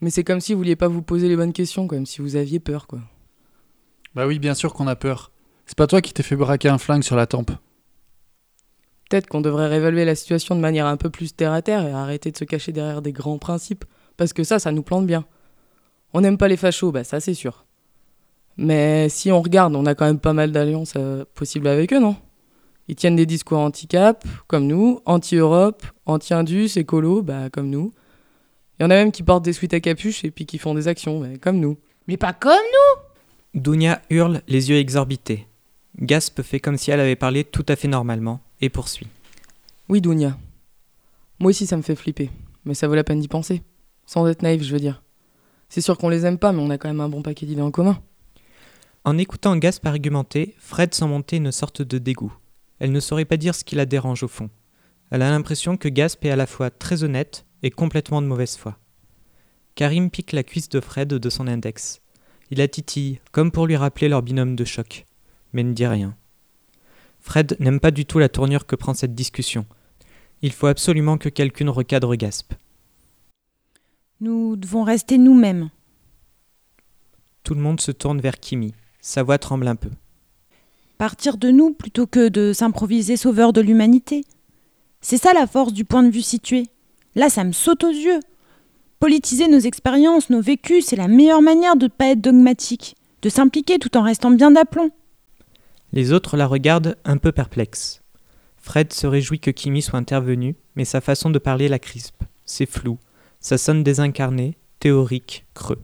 Mais 0.00 0.10
c'est 0.10 0.24
comme 0.24 0.40
si 0.40 0.52
vous 0.52 0.58
vouliez 0.58 0.74
pas 0.76 0.88
vous 0.88 1.02
poser 1.02 1.28
les 1.28 1.36
bonnes 1.36 1.52
questions, 1.52 1.86
comme 1.86 2.06
si 2.06 2.20
vous 2.20 2.34
aviez 2.34 2.58
peur, 2.58 2.88
quoi. 2.88 2.98
Bah 4.16 4.26
oui, 4.26 4.40
bien 4.40 4.54
sûr 4.54 4.74
qu'on 4.74 4.88
a 4.88 4.96
peur. 4.96 5.30
C'est 5.64 5.78
pas 5.78 5.86
toi 5.86 6.00
qui 6.02 6.12
t'es 6.12 6.24
fait 6.24 6.34
braquer 6.34 6.68
un 6.68 6.78
flingue 6.78 7.04
sur 7.04 7.14
la 7.14 7.26
tempe. 7.26 7.52
Peut-être 9.12 9.26
qu'on 9.26 9.42
devrait 9.42 9.68
réévaluer 9.68 10.06
la 10.06 10.14
situation 10.14 10.54
de 10.54 10.60
manière 10.62 10.86
un 10.86 10.96
peu 10.96 11.10
plus 11.10 11.36
terre 11.36 11.52
à 11.52 11.60
terre 11.60 11.86
et 11.86 11.92
arrêter 11.92 12.30
de 12.30 12.36
se 12.38 12.44
cacher 12.44 12.72
derrière 12.72 13.02
des 13.02 13.12
grands 13.12 13.36
principes. 13.36 13.84
Parce 14.16 14.32
que 14.32 14.42
ça, 14.42 14.58
ça 14.58 14.72
nous 14.72 14.82
plante 14.82 15.06
bien. 15.06 15.26
On 16.14 16.22
n'aime 16.22 16.38
pas 16.38 16.48
les 16.48 16.56
fachos, 16.56 16.92
bah 16.92 17.04
ça 17.04 17.20
c'est 17.20 17.34
sûr. 17.34 17.66
Mais 18.56 19.10
si 19.10 19.30
on 19.30 19.42
regarde, 19.42 19.76
on 19.76 19.84
a 19.84 19.94
quand 19.94 20.06
même 20.06 20.18
pas 20.18 20.32
mal 20.32 20.50
d'alliances 20.50 20.94
euh, 20.96 21.26
possibles 21.34 21.66
avec 21.66 21.92
eux, 21.92 21.98
non? 21.98 22.16
Ils 22.88 22.96
tiennent 22.96 23.16
des 23.16 23.26
discours 23.26 23.58
anti-cap, 23.58 24.24
comme 24.46 24.66
nous, 24.66 25.00
anti-Europe, 25.04 25.84
anti-Indus, 26.06 26.78
écolo, 26.78 27.20
bah 27.20 27.50
comme 27.50 27.68
nous. 27.68 27.92
Il 28.78 28.84
y 28.84 28.86
en 28.86 28.90
a 28.90 28.94
même 28.94 29.12
qui 29.12 29.22
portent 29.22 29.44
des 29.44 29.52
suites 29.52 29.74
à 29.74 29.80
capuche 29.80 30.24
et 30.24 30.30
puis 30.30 30.46
qui 30.46 30.56
font 30.56 30.72
des 30.72 30.88
actions, 30.88 31.20
bah, 31.20 31.36
comme 31.38 31.60
nous. 31.60 31.76
Mais 32.08 32.16
pas 32.16 32.32
comme 32.32 32.52
nous 32.52 33.60
Dounia 33.60 34.00
hurle, 34.08 34.40
les 34.48 34.70
yeux 34.70 34.78
exorbités. 34.78 35.48
Gasp 36.00 36.40
fait 36.40 36.60
comme 36.60 36.78
si 36.78 36.90
elle 36.90 37.00
avait 37.00 37.14
parlé 37.14 37.44
tout 37.44 37.66
à 37.68 37.76
fait 37.76 37.88
normalement 37.88 38.40
et 38.62 38.70
poursuit. 38.70 39.08
Oui, 39.88 40.00
Dounia. 40.00 40.38
Moi 41.38 41.50
aussi, 41.50 41.66
ça 41.66 41.76
me 41.76 41.82
fait 41.82 41.96
flipper. 41.96 42.30
Mais 42.64 42.74
ça 42.74 42.88
vaut 42.88 42.94
la 42.94 43.04
peine 43.04 43.20
d'y 43.20 43.28
penser. 43.28 43.62
Sans 44.06 44.26
être 44.28 44.42
naïf, 44.42 44.62
je 44.62 44.72
veux 44.72 44.80
dire. 44.80 45.02
C'est 45.68 45.80
sûr 45.80 45.98
qu'on 45.98 46.08
les 46.08 46.24
aime 46.24 46.38
pas, 46.38 46.52
mais 46.52 46.62
on 46.62 46.70
a 46.70 46.78
quand 46.78 46.88
même 46.88 47.00
un 47.00 47.08
bon 47.08 47.22
paquet 47.22 47.44
d'idées 47.44 47.60
en 47.60 47.70
commun. 47.70 48.00
En 49.04 49.18
écoutant 49.18 49.56
Gasp 49.56 49.84
argumenter, 49.84 50.54
Fred 50.58 50.94
sent 50.94 51.06
monter 51.06 51.36
une 51.36 51.50
sorte 51.50 51.82
de 51.82 51.98
dégoût. 51.98 52.32
Elle 52.78 52.92
ne 52.92 53.00
saurait 53.00 53.24
pas 53.24 53.36
dire 53.36 53.54
ce 53.54 53.64
qui 53.64 53.74
la 53.74 53.84
dérange 53.84 54.22
au 54.22 54.28
fond. 54.28 54.48
Elle 55.10 55.22
a 55.22 55.30
l'impression 55.30 55.76
que 55.76 55.88
Gasp 55.88 56.24
est 56.24 56.30
à 56.30 56.36
la 56.36 56.46
fois 56.46 56.70
très 56.70 57.02
honnête 57.02 57.44
et 57.62 57.70
complètement 57.70 58.22
de 58.22 58.26
mauvaise 58.26 58.56
foi. 58.56 58.78
Karim 59.74 60.10
pique 60.10 60.32
la 60.32 60.44
cuisse 60.44 60.68
de 60.68 60.80
Fred 60.80 61.08
de 61.08 61.30
son 61.30 61.48
index. 61.48 62.00
Il 62.50 62.58
la 62.58 62.68
titille, 62.68 63.20
comme 63.32 63.50
pour 63.50 63.66
lui 63.66 63.76
rappeler 63.76 64.08
leur 64.08 64.22
binôme 64.22 64.54
de 64.54 64.64
choc, 64.64 65.06
mais 65.52 65.64
ne 65.64 65.72
dit 65.72 65.86
rien. 65.86 66.16
Fred 67.22 67.56
n'aime 67.60 67.80
pas 67.80 67.92
du 67.92 68.04
tout 68.04 68.18
la 68.18 68.28
tournure 68.28 68.66
que 68.66 68.76
prend 68.76 68.94
cette 68.94 69.14
discussion. 69.14 69.64
Il 70.42 70.52
faut 70.52 70.66
absolument 70.66 71.16
que 71.18 71.28
quelqu'un 71.28 71.70
recadre 71.70 72.14
Gasp. 72.16 72.52
Nous 74.20 74.56
devons 74.56 74.82
rester 74.82 75.18
nous-mêmes. 75.18 75.70
Tout 77.44 77.54
le 77.54 77.60
monde 77.60 77.80
se 77.80 77.92
tourne 77.92 78.20
vers 78.20 78.38
Kimi. 78.38 78.74
Sa 79.00 79.22
voix 79.22 79.38
tremble 79.38 79.68
un 79.68 79.76
peu. 79.76 79.90
Partir 80.98 81.36
de 81.36 81.50
nous 81.50 81.72
plutôt 81.72 82.06
que 82.06 82.28
de 82.28 82.52
s'improviser 82.52 83.16
sauveur 83.16 83.52
de 83.52 83.60
l'humanité. 83.60 84.24
C'est 85.00 85.16
ça 85.16 85.32
la 85.32 85.46
force 85.46 85.72
du 85.72 85.84
point 85.84 86.02
de 86.02 86.10
vue 86.10 86.22
situé. 86.22 86.66
Là, 87.14 87.28
ça 87.28 87.44
me 87.44 87.52
saute 87.52 87.84
aux 87.84 87.90
yeux. 87.90 88.20
Politiser 88.98 89.48
nos 89.48 89.58
expériences, 89.58 90.30
nos 90.30 90.40
vécus, 90.40 90.86
c'est 90.86 90.96
la 90.96 91.08
meilleure 91.08 91.42
manière 91.42 91.76
de 91.76 91.86
ne 91.86 91.90
pas 91.90 92.06
être 92.06 92.20
dogmatique, 92.20 92.96
de 93.22 93.28
s'impliquer 93.28 93.78
tout 93.78 93.96
en 93.96 94.02
restant 94.02 94.30
bien 94.30 94.52
d'aplomb. 94.52 94.90
Les 95.92 96.12
autres 96.12 96.36
la 96.36 96.46
regardent 96.46 96.96
un 97.04 97.18
peu 97.18 97.32
perplexe. 97.32 98.02
Fred 98.56 98.92
se 98.92 99.06
réjouit 99.06 99.40
que 99.40 99.50
Kimi 99.50 99.82
soit 99.82 99.98
intervenu, 99.98 100.56
mais 100.74 100.84
sa 100.84 101.00
façon 101.00 101.30
de 101.30 101.38
parler 101.38 101.68
la 101.68 101.78
crispe. 101.78 102.22
C'est 102.44 102.66
flou, 102.66 102.98
ça 103.40 103.58
sonne 103.58 103.82
désincarné, 103.82 104.56
théorique, 104.80 105.46
creux. 105.54 105.82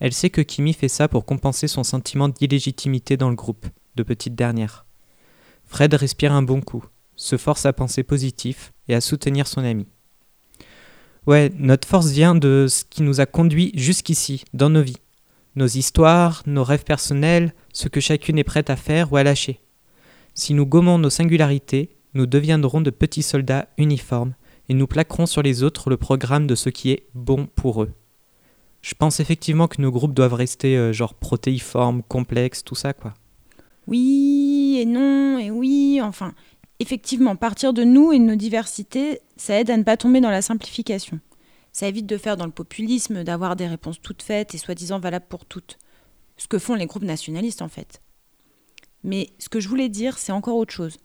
Elle 0.00 0.12
sait 0.12 0.30
que 0.30 0.42
Kimi 0.42 0.74
fait 0.74 0.88
ça 0.88 1.08
pour 1.08 1.24
compenser 1.24 1.68
son 1.68 1.84
sentiment 1.84 2.28
d'illégitimité 2.28 3.16
dans 3.16 3.30
le 3.30 3.36
groupe, 3.36 3.66
de 3.94 4.02
petite 4.02 4.34
dernière. 4.34 4.84
Fred 5.64 5.94
respire 5.94 6.32
un 6.32 6.42
bon 6.42 6.60
coup, 6.60 6.84
se 7.14 7.36
force 7.36 7.64
à 7.64 7.72
penser 7.72 8.02
positif 8.02 8.72
et 8.88 8.94
à 8.94 9.00
soutenir 9.00 9.46
son 9.46 9.64
ami. 9.64 9.86
Ouais, 11.26 11.50
notre 11.56 11.88
force 11.88 12.10
vient 12.10 12.34
de 12.34 12.66
ce 12.68 12.84
qui 12.84 13.02
nous 13.02 13.20
a 13.20 13.26
conduits 13.26 13.72
jusqu'ici, 13.74 14.44
dans 14.52 14.70
nos 14.70 14.82
vies. 14.82 14.98
Nos 15.56 15.66
histoires, 15.66 16.42
nos 16.46 16.64
rêves 16.64 16.84
personnels, 16.84 17.54
ce 17.72 17.88
que 17.88 18.00
chacune 18.00 18.38
est 18.38 18.44
prête 18.44 18.68
à 18.68 18.76
faire 18.76 19.12
ou 19.12 19.16
à 19.16 19.22
lâcher. 19.22 19.60
Si 20.34 20.52
nous 20.52 20.66
gommons 20.66 20.98
nos 20.98 21.08
singularités, 21.08 21.96
nous 22.12 22.26
deviendrons 22.26 22.82
de 22.82 22.90
petits 22.90 23.22
soldats 23.22 23.68
uniformes 23.78 24.34
et 24.68 24.74
nous 24.74 24.86
plaquerons 24.86 25.24
sur 25.24 25.42
les 25.42 25.62
autres 25.62 25.88
le 25.88 25.96
programme 25.96 26.46
de 26.46 26.54
ce 26.54 26.68
qui 26.68 26.90
est 26.90 27.06
bon 27.14 27.48
pour 27.54 27.82
eux. 27.82 27.92
Je 28.82 28.94
pense 28.94 29.18
effectivement 29.18 29.66
que 29.66 29.80
nos 29.80 29.90
groupes 29.90 30.14
doivent 30.14 30.34
rester 30.34 30.76
euh, 30.76 30.92
genre 30.92 31.14
protéiformes, 31.14 32.02
complexes, 32.02 32.62
tout 32.62 32.74
ça 32.74 32.92
quoi. 32.92 33.14
Oui 33.86 34.78
et 34.80 34.84
non 34.84 35.38
et 35.38 35.50
oui, 35.50 36.00
enfin, 36.02 36.34
effectivement, 36.80 37.34
partir 37.34 37.72
de 37.72 37.84
nous 37.84 38.12
et 38.12 38.18
de 38.18 38.24
nos 38.24 38.36
diversités, 38.36 39.20
ça 39.36 39.58
aide 39.58 39.70
à 39.70 39.76
ne 39.76 39.84
pas 39.84 39.96
tomber 39.96 40.20
dans 40.20 40.30
la 40.30 40.42
simplification. 40.42 41.18
Ça 41.76 41.86
évite 41.86 42.06
de 42.06 42.16
faire 42.16 42.38
dans 42.38 42.46
le 42.46 42.52
populisme, 42.52 43.22
d'avoir 43.22 43.54
des 43.54 43.66
réponses 43.66 44.00
toutes 44.00 44.22
faites 44.22 44.54
et 44.54 44.56
soi-disant 44.56 44.98
valables 44.98 45.26
pour 45.28 45.44
toutes. 45.44 45.76
Ce 46.38 46.48
que 46.48 46.58
font 46.58 46.74
les 46.74 46.86
groupes 46.86 47.02
nationalistes 47.02 47.60
en 47.60 47.68
fait. 47.68 48.00
Mais 49.04 49.28
ce 49.38 49.50
que 49.50 49.60
je 49.60 49.68
voulais 49.68 49.90
dire, 49.90 50.16
c'est 50.16 50.32
encore 50.32 50.56
autre 50.56 50.72
chose. 50.72 50.96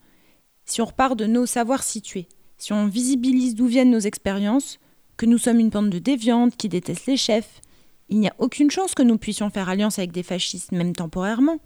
Si 0.64 0.82
on 0.82 0.86
repart 0.86 1.18
de 1.18 1.26
nos 1.26 1.46
savoirs 1.46 1.84
situés, 1.84 2.30
si 2.58 2.72
on 2.72 2.88
visibilise 2.88 3.54
d'où 3.54 3.66
viennent 3.66 3.92
nos 3.92 4.00
expériences, 4.00 4.80
que 5.18 5.26
nous 5.26 5.38
sommes 5.38 5.60
une 5.60 5.68
bande 5.68 5.90
de 5.90 6.00
déviantes 6.00 6.56
qui 6.56 6.70
détestent 6.70 7.08
les 7.08 7.18
chefs, 7.18 7.60
il 8.08 8.22
n'y 8.22 8.30
a 8.30 8.36
aucune 8.38 8.72
chance 8.72 8.96
que 8.96 9.04
nous 9.04 9.18
puissions 9.18 9.50
faire 9.50 9.68
alliance 9.68 10.00
avec 10.00 10.14
des 10.14 10.24
fascistes, 10.24 10.72
même 10.72 10.96
temporairement. 10.96 11.60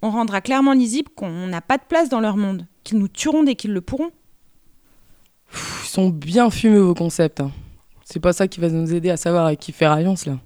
On 0.00 0.10
rendra 0.10 0.40
clairement 0.40 0.72
lisible 0.72 1.10
qu'on 1.14 1.46
n'a 1.46 1.60
pas 1.60 1.76
de 1.76 1.84
place 1.86 2.08
dans 2.08 2.20
leur 2.20 2.38
monde, 2.38 2.66
qu'ils 2.84 3.00
nous 3.00 3.08
tueront 3.08 3.42
dès 3.42 3.54
qu'ils 3.54 3.74
le 3.74 3.82
pourront. 3.82 4.12
Ils 5.52 5.88
sont 5.88 6.08
bien 6.08 6.48
fumeux 6.48 6.80
vos 6.80 6.94
concepts. 6.94 7.40
Hein. 7.40 7.52
C'est 8.10 8.18
pas 8.18 8.32
ça 8.32 8.48
qui 8.48 8.58
va 8.58 8.68
nous 8.68 8.92
aider 8.92 9.08
à 9.08 9.16
savoir 9.16 9.46
avec 9.46 9.60
qui 9.60 9.70
faire 9.70 9.92
alliance 9.92 10.26
là. 10.26 10.36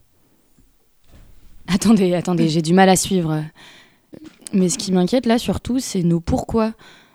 Attendez, 1.67 2.13
attendez, 2.13 2.51
j'ai 2.51 2.61
du 2.61 2.75
mal 2.75 2.91
à 2.91 2.97
suivre. 2.97 3.43
Mais 4.53 4.69
ce 4.69 4.77
qui 4.77 4.93
m'inquiète 4.93 5.25
là 5.25 5.39
surtout, 5.39 5.79
c'est 5.79 6.03
nos 6.03 6.21
pourquoi. 6.21 6.75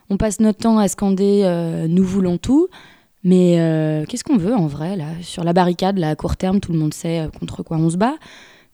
On 0.10 0.18
passe 0.18 0.40
notre 0.40 0.58
temps 0.58 0.80
à 0.80 0.88
scander 0.88 1.44
euh, 1.44 1.88
nous 1.88 2.04
voulons 2.04 2.40
tout, 2.40 2.68
mais 3.24 3.60
euh, 3.60 4.06
qu'est-ce 4.08 4.24
qu'on 4.24 4.38
veut 4.38 4.56
en 4.56 4.66
vrai 4.66 4.96
là? 4.96 5.10
Sur 5.22 5.44
la 5.44 5.54
barricade, 5.54 6.00
là, 6.00 6.10
à 6.10 6.16
court 6.16 6.36
terme, 6.36 6.60
tout 6.60 6.72
le 6.72 6.80
monde 6.80 6.96
sait 6.96 7.20
euh, 7.20 7.28
contre 7.28 7.62
quoi 7.62 7.78
on 7.78 7.92
se 7.92 7.98
bat, 7.98 8.16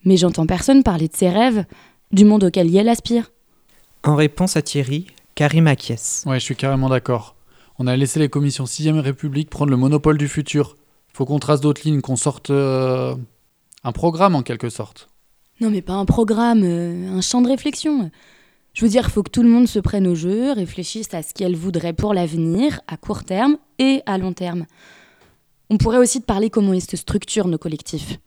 mais 0.06 0.16
j'entends 0.16 0.46
personne 0.46 0.82
parler 0.82 1.10
de 1.10 1.16
ses 1.16 1.30
rêves, 1.30 1.66
du 2.14 2.24
monde 2.24 2.46
auquel 2.46 2.74
elle 2.74 2.88
aspire. 2.88 3.32
En 4.06 4.16
réponse 4.16 4.56
à 4.56 4.62
Thierry, 4.62 5.08
Karim 5.36 5.68
acquiesce. 5.68 6.24
Ouais, 6.26 6.40
je 6.40 6.46
suis 6.46 6.56
carrément 6.56 6.88
d'accord. 6.88 7.36
On 7.80 7.88
a 7.88 7.98
laissé 7.98 8.22
les 8.22 8.30
commissions 8.30 8.64
6ème 8.64 9.00
République 9.00 9.50
prendre 9.50 9.72
le 9.72 9.78
monopole 9.78 10.18
du 10.18 10.30
futur. 10.30 10.78
Faut 11.16 11.24
qu'on 11.24 11.40
trace 11.40 11.62
d'autres 11.62 11.82
lignes, 11.86 12.02
qu'on 12.02 12.18
sorte 12.18 12.50
un 12.50 13.92
programme 13.94 14.36
en 14.36 14.42
quelque 14.42 14.68
sorte. 14.68 15.08
Non 15.62 15.70
mais 15.70 15.82
pas 15.82 15.94
un 15.94 16.04
programme, 16.04 16.64
un 16.64 17.22
champ 17.22 17.42
de 17.42 17.48
réflexion. 17.48 18.12
Je 18.74 18.84
veux 18.84 18.92
dire, 18.92 19.10
faut 19.10 19.24
que 19.24 19.30
tout 19.30 19.42
le 19.42 19.48
monde 19.48 19.70
se 19.70 19.80
prenne 19.80 20.08
au 20.08 20.16
jeu, 20.16 20.52
réfléchisse 20.52 21.14
à 21.14 21.24
ce 21.24 21.34
qu'elle 21.34 21.56
voudrait 21.56 21.94
pour 21.94 22.14
l'avenir, 22.14 22.82
à 22.90 22.98
court 22.98 23.24
terme 23.24 23.56
et 23.80 24.02
à 24.06 24.18
long 24.18 24.34
terme. 24.34 24.66
On 25.70 25.78
pourrait 25.78 26.00
aussi 26.00 26.20
te 26.20 26.26
parler 26.26 26.50
comment 26.50 26.74
ils 26.74 26.84
se 26.84 26.98
structurent 26.98 27.48
nos 27.48 27.58
collectifs. 27.58 28.20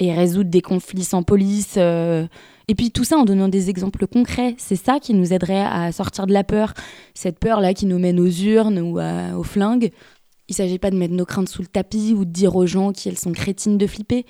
Et 0.00 0.14
résoudre 0.14 0.48
des 0.48 0.62
conflits 0.62 1.04
sans 1.04 1.22
police. 1.22 1.74
Euh, 1.76 2.26
et 2.66 2.74
puis 2.74 2.90
tout 2.90 3.04
ça 3.04 3.18
en 3.18 3.26
donnant 3.26 3.48
des 3.48 3.68
exemples 3.68 4.06
concrets. 4.06 4.54
C'est 4.56 4.74
ça 4.74 4.98
qui 4.98 5.12
nous 5.12 5.34
aiderait 5.34 5.60
à 5.60 5.92
sortir 5.92 6.26
de 6.26 6.32
la 6.32 6.44
peur. 6.44 6.72
Cette 7.12 7.38
peur-là 7.38 7.74
qui 7.74 7.84
nous 7.84 7.98
mène 7.98 8.18
aux 8.18 8.26
urnes 8.26 8.78
ou 8.78 8.98
aux 8.98 9.44
flingues. 9.44 9.92
Il 10.48 10.54
s'agit 10.54 10.78
pas 10.78 10.90
de 10.90 10.96
mettre 10.96 11.14
nos 11.14 11.24
craintes 11.24 11.48
sous 11.48 11.62
le 11.62 11.68
tapis 11.68 12.14
ou 12.14 12.24
de 12.24 12.30
dire 12.30 12.54
aux 12.56 12.66
gens 12.66 12.92
qu'elles 12.92 13.18
sont 13.18 13.32
crétines 13.32 13.78
de 13.78 13.86
flipper. 13.86 14.26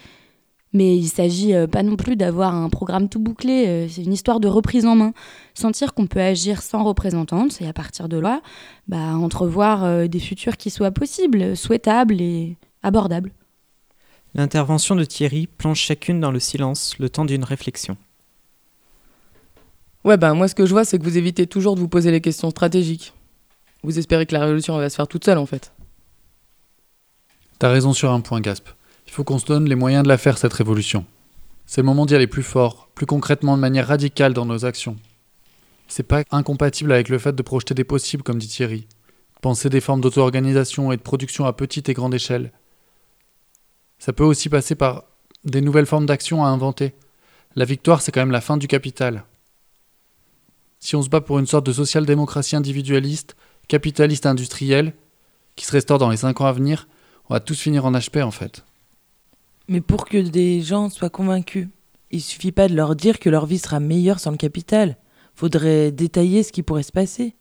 Mais 0.73 0.97
il 0.97 1.07
s'agit 1.07 1.55
euh, 1.55 1.69
pas 1.69 1.85
non 1.85 1.97
plus 1.97 2.17
d'avoir 2.17 2.53
un 2.53 2.69
programme 2.69 3.09
tout 3.09 3.21
bouclé. 3.21 3.67
Euh, 3.67 3.89
c'est 3.89 4.03
une 4.03 4.13
histoire 4.13 4.41
de 4.41 4.49
reprise 4.49 4.87
en 4.87 4.97
main. 4.97 5.13
Sentir 5.55 5.95
qu'on 5.95 6.09
peut 6.09 6.21
agir 6.21 6.63
sans 6.63 6.83
représentante 6.83 7.63
et 7.63 7.69
à 7.69 7.73
partir 7.73 8.09
de 8.09 8.19
là, 8.19 8.43
bah, 8.89 9.15
entrevoir 9.17 9.85
euh, 9.85 10.09
des 10.09 10.19
futurs 10.19 10.57
qui 10.57 10.71
soient 10.71 10.91
possibles, 10.91 11.57
souhaitables 11.57 12.21
et 12.21 12.57
abordables. 12.83 13.33
L'intervention 14.35 14.97
de 14.97 15.05
Thierry 15.05 15.47
plonge 15.47 15.79
chacune 15.79 16.19
dans 16.19 16.33
le 16.33 16.41
silence 16.41 16.99
le 16.99 17.09
temps 17.09 17.25
d'une 17.25 17.45
réflexion. 17.45 17.97
Ouais, 20.05 20.17
bah 20.17 20.35
moi 20.35 20.49
ce 20.49 20.57
que 20.57 20.67
je 20.67 20.73
vois, 20.73 20.85
c'est 20.85 20.99
que 20.99 21.05
vous 21.05 21.17
évitez 21.17 21.47
toujours 21.47 21.77
de 21.77 21.81
vous 21.81 21.89
poser 21.89 22.11
les 22.11 22.21
questions 22.21 22.51
stratégiques. 22.51 23.15
Vous 23.85 23.99
espérez 23.99 24.27
que 24.27 24.35
la 24.35 24.41
révolution 24.41 24.77
va 24.77 24.91
se 24.91 24.97
faire 24.97 25.07
toute 25.07 25.25
seule 25.25 25.39
en 25.39 25.47
fait. 25.47 25.73
T'as 27.59 27.69
raison 27.71 27.93
sur 27.93 28.11
un 28.11 28.21
point, 28.21 28.41
Gasp. 28.41 28.69
Il 29.07 29.13
faut 29.13 29.25
qu'on 29.25 29.39
se 29.39 29.47
donne 29.47 29.69
les 29.69 29.75
moyens 29.75 30.03
de 30.03 30.09
la 30.09 30.19
faire, 30.19 30.39
cette 30.39 30.53
révolution. 30.53 31.07
C'est 31.67 31.81
le 31.81 31.87
moment 31.87 32.05
d'y 32.05 32.15
aller 32.15 32.27
plus 32.27 32.43
fort, 32.43 32.89
plus 32.95 33.07
concrètement, 33.07 33.57
de 33.57 33.61
manière 33.61 33.89
radicale 33.89 34.35
dans 34.35 34.45
nos 34.45 34.65
actions. 34.65 34.97
C'est 35.87 36.03
pas 36.03 36.25
incompatible 36.31 36.93
avec 36.93 37.09
le 37.09 37.19
fait 37.19 37.35
de 37.35 37.43
projeter 37.43 37.75
des 37.75 37.85
possibles, 37.85 38.23
comme 38.23 38.39
dit 38.39 38.49
Thierry. 38.49 38.87
Penser 39.41 39.69
des 39.71 39.81
formes 39.81 40.01
d'auto-organisation 40.01 40.91
et 40.91 40.97
de 40.97 41.03
production 41.03 41.45
à 41.45 41.53
petite 41.53 41.89
et 41.89 41.95
grande 41.95 42.15
échelle. 42.15 42.53
Ça 43.99 44.13
peut 44.13 44.25
aussi 44.25 44.49
passer 44.49 44.75
par 44.75 45.05
des 45.45 45.61
nouvelles 45.61 45.87
formes 45.87 46.07
d'action 46.07 46.45
à 46.45 46.49
inventer. 46.49 46.95
La 47.55 47.65
victoire, 47.65 48.03
c'est 48.03 48.11
quand 48.11 48.21
même 48.23 48.31
la 48.31 48.41
fin 48.41 48.57
du 48.57 48.67
capital. 48.67 49.25
Si 50.81 50.97
on 50.97 51.03
se 51.03 51.09
bat 51.09 51.21
pour 51.21 51.39
une 51.39 51.47
sorte 51.47 51.67
de 51.67 51.73
social-démocratie 51.73 52.57
individualiste, 52.57 53.37
capitaliste 53.69 54.27
industrielle, 54.27 54.93
qui 55.57 55.65
se 55.65 55.73
restaure 55.73 55.99
dans 55.99 56.11
les 56.11 56.19
cinq 56.19 56.41
ans 56.41 56.47
à 56.47 56.53
venir, 56.53 56.89
on 57.29 57.35
va 57.35 57.41
tous 57.41 57.59
finir 57.59 57.85
en 57.85 57.93
HP 57.93 58.23
en 58.23 58.31
fait. 58.31 58.65
Mais 59.69 59.81
pour 59.81 60.05
que 60.05 60.19
des 60.19 60.61
gens 60.61 60.91
soient 60.91 61.11
convaincus, 61.11 61.69
il 62.11 62.21
suffit 62.21 62.53
pas 62.53 62.69
de 62.69 62.75
leur 62.75 62.95
dire 62.97 63.19
que 63.19 63.31
leur 63.31 63.47
vie 63.47 63.59
sera 63.59 63.81
meilleure 63.81 64.21
sans 64.21 64.31
le 64.31 64.37
capital. 64.37 64.97
Faudrait 65.35 65.91
détailler 65.91 66.43
ce 66.43 66.53
qui 66.53 66.63
pourrait 66.63 66.83
se 66.83 66.93
passer. 66.93 67.35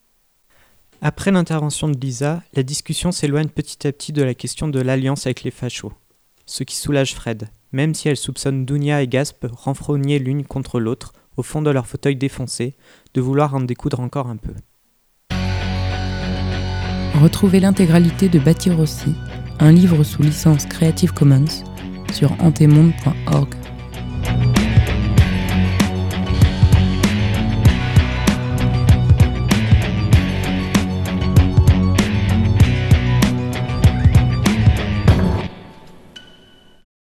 Après 1.02 1.32
l'intervention 1.32 1.90
de 1.90 2.00
Lisa, 2.00 2.42
la 2.54 2.64
discussion 2.64 3.12
s'éloigne 3.12 3.50
petit 3.50 3.86
à 3.86 3.92
petit 3.92 4.14
de 4.14 4.24
la 4.24 4.34
question 4.34 4.70
de 4.70 4.80
l'alliance 4.80 5.28
avec 5.28 5.44
les 5.44 5.52
fachos. 5.52 5.92
Ce 6.46 6.64
qui 6.64 6.76
soulage 6.76 7.14
Fred, 7.14 7.50
même 7.74 7.94
si 7.94 8.08
elle 8.08 8.18
soupçonne 8.18 8.66
Dunia 8.66 9.02
et 9.02 9.08
Gasp, 9.08 9.46
renfrognées 9.52 10.18
l'une 10.18 10.46
contre 10.46 10.80
l'autre, 10.80 11.12
au 11.36 11.44
fond 11.44 11.62
de 11.62 11.70
leur 11.70 11.88
fauteuil 11.88 12.16
défoncé, 12.16 12.76
de 13.14 13.22
vouloir 13.22 13.54
en 13.54 13.62
découdre 13.62 14.00
encore 14.00 14.28
un 14.28 14.38
peu. 14.38 14.54
Retrouvez 17.22 17.60
l'intégralité 17.60 18.30
de 18.30 18.40
Bâtir 18.40 18.80
aussi, 18.80 19.14
un 19.60 19.72
livre 19.72 20.04
sous 20.04 20.22
licence 20.22 20.66
Creative 20.66 21.14
Commons, 21.14 21.64
sur 22.12 22.32
antemonde.org. 22.40 23.50